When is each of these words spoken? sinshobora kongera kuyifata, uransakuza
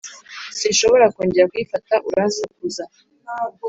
sinshobora 0.57 1.05
kongera 1.15 1.49
kuyifata, 1.51 1.93
uransakuza 2.09 2.83